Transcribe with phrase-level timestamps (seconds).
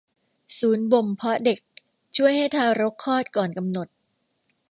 [0.59, 1.59] ศูนย์บ่มเพาะเด็ก
[2.17, 3.87] ช่วยให้ทารกคลอดก่อนกำหนด